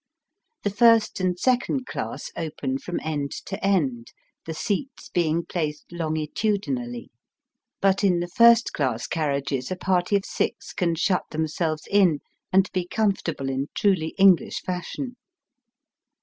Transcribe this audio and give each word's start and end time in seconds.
The 0.63 0.71
first 0.71 1.19
and 1.19 1.37
second 1.37 1.85
class 1.85 2.31
open 2.35 2.79
from 2.79 2.99
end 3.03 3.31
to 3.45 3.63
end, 3.63 4.07
the 4.47 4.53
seats 4.55 5.09
being 5.09 5.45
placed 5.45 5.91
longitudinally; 5.91 7.11
but 7.81 8.03
in 8.03 8.19
the 8.19 8.27
first 8.27 8.73
class 8.73 9.05
carriages 9.05 9.69
a 9.69 9.75
party 9.75 10.15
of 10.15 10.25
six 10.25 10.73
can 10.73 10.95
shut 10.95 11.25
Digitized 11.29 11.29
by 11.29 11.29
VjOOQIC 11.29 11.29
204 11.29 11.29
EAST 11.29 11.29
BY 11.31 11.37
WEST, 11.37 11.37
themselves 11.37 11.87
in 11.91 12.19
and 12.51 12.71
be 12.71 12.87
comfortable 12.87 13.49
in 13.51 13.67
truly 13.75 14.07
English 14.17 14.61
fashion. 14.63 15.17